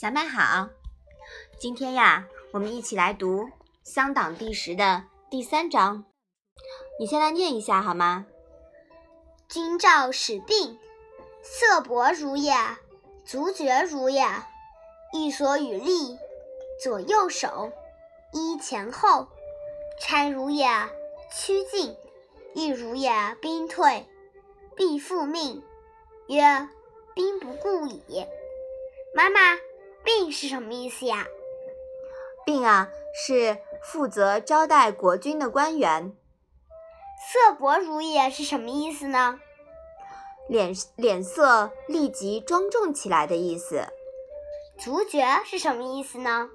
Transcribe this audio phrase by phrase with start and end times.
[0.00, 0.70] 小麦好，
[1.58, 3.44] 今天呀，我们一起来读
[3.84, 6.06] 《乡党第十》的第三章。
[6.98, 8.24] 你先来念一下好吗？
[9.46, 10.78] 君照使病，
[11.42, 12.54] 色薄如也，
[13.26, 14.24] 足厥如也。
[15.12, 16.16] 欲所与立，
[16.82, 17.70] 左右手，
[18.32, 19.28] 揖前后。
[20.00, 20.66] 参如也，
[21.30, 21.94] 趋近；
[22.54, 24.06] 欲如也，兵退，
[24.74, 25.62] 必复命。
[26.28, 26.70] 曰：
[27.14, 28.24] 兵不顾矣。
[29.14, 29.58] 妈妈。
[30.04, 31.26] 病是什么意思呀？
[32.44, 36.16] 病啊，是负责招待国君的官员。
[37.32, 39.40] 色薄如也是什么意思呢？
[40.48, 43.86] 脸脸色立即庄重起来的意思。
[44.78, 46.48] 足厥是什么意思呢？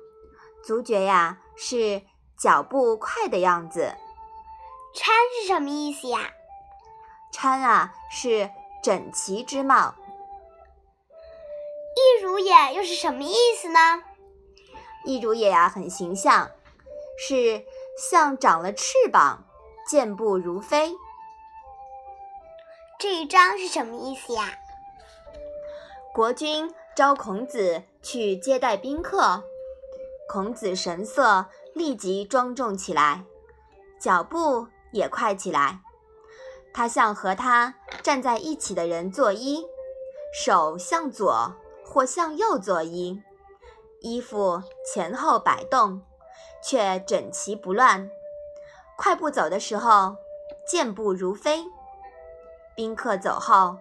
[0.63, 2.01] 足厥呀，是
[2.37, 3.95] 脚步快的样子。
[4.95, 5.05] 婵
[5.39, 6.31] 是什么意思呀？
[7.31, 8.49] 婵啊，是
[8.83, 9.93] 整齐之貌。
[12.35, 14.03] 一如也又是什么意思呢？
[15.05, 16.51] 一如也呀，很形象，
[17.17, 17.63] 是
[17.97, 19.45] 像长了翅膀，
[19.87, 20.93] 健步如飞。
[22.99, 24.53] 这一章是什么意思呀？
[26.13, 29.41] 国君召孔子去接待宾客，
[30.27, 33.23] 孔子神色立即庄重起来，
[33.97, 35.79] 脚步也快起来。
[36.73, 39.65] 他向和他站在一起的人作揖，
[40.33, 41.55] 手向左。
[41.85, 43.21] 或向右作揖，
[44.01, 46.01] 衣服前后摆动，
[46.61, 48.09] 却整齐不乱。
[48.97, 50.15] 快步走的时候，
[50.67, 51.65] 健步如飞。
[52.75, 53.77] 宾客走后，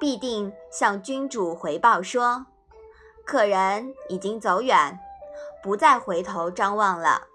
[0.00, 2.46] 必定向君主回报说
[3.26, 4.98] ：“客人已经走远，
[5.62, 7.26] 不再回头张望了。”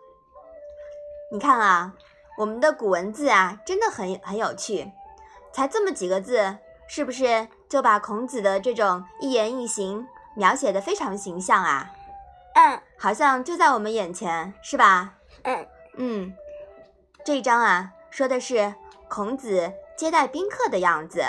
[1.32, 1.94] 你看啊，
[2.38, 4.92] 我们的古文字啊，真的很很有趣。
[5.52, 6.58] 才这么几个字，
[6.88, 10.08] 是不是就把孔子的这种一言一行？
[10.36, 11.92] 描写的非常形象啊，
[12.56, 15.14] 嗯，好像就在我们眼前，是吧？
[15.44, 15.68] 嗯
[15.98, 16.34] 嗯，
[17.24, 18.74] 这一章啊，说的是
[19.08, 21.24] 孔子接待宾客的样子，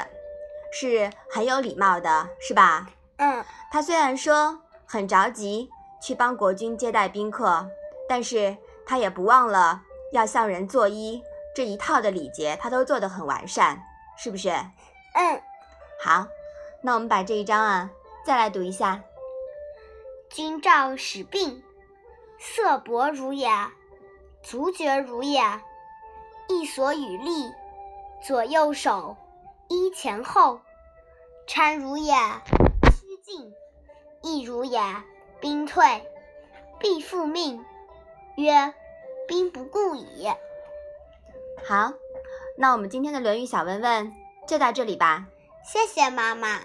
[0.72, 2.88] 是很有礼貌的，是吧？
[3.16, 5.68] 嗯，他虽然说很着急
[6.00, 7.68] 去帮国君接待宾客，
[8.08, 8.56] 但是
[8.86, 9.82] 他也不忘了
[10.12, 11.22] 要向人作揖
[11.54, 13.82] 这一套的礼节，他都做得很完善，
[14.16, 14.48] 是不是？
[14.48, 15.40] 嗯，
[16.00, 16.26] 好，
[16.80, 17.90] 那我们把这一章啊。
[18.24, 19.02] 再来读一下。
[20.30, 21.62] 君照使病，
[22.38, 23.48] 色薄如也，
[24.42, 25.40] 足厥如也。
[26.48, 27.52] 一所与立，
[28.26, 29.16] 左右手，
[29.68, 30.60] 揖前后。
[31.46, 33.52] 搀如也，趋近；
[34.22, 34.80] 亦如也，
[35.40, 35.82] 兵退，
[36.78, 37.64] 必复命。
[38.36, 38.74] 曰：
[39.28, 40.26] 兵不顾矣。
[41.66, 41.92] 好，
[42.56, 44.12] 那我们今天的《论语》小问问
[44.48, 45.26] 就到这里吧。
[45.62, 46.60] 谢谢妈妈。